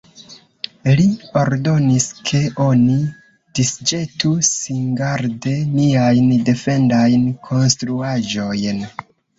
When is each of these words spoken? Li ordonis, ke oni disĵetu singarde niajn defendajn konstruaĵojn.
Li 0.99 1.03
ordonis, 1.41 2.07
ke 2.31 2.41
oni 2.65 2.97
disĵetu 3.61 4.33
singarde 4.51 5.57
niajn 5.79 6.37
defendajn 6.51 7.33
konstruaĵojn. 7.51 8.87